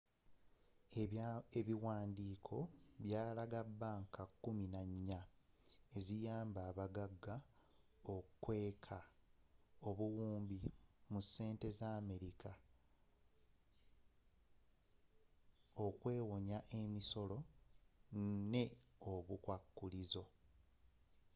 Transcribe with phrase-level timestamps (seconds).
[1.59, 2.57] ebiwandiiko
[3.03, 5.21] byalaga banka kkumi nannya
[5.97, 7.35] eziyamba abaggaga
[8.13, 8.97] okukweka
[9.89, 10.59] obuwumbi
[11.11, 12.51] mu sente za america
[15.85, 17.37] okwewonya emisolo
[18.51, 18.63] ne
[19.13, 20.23] obukwakulizo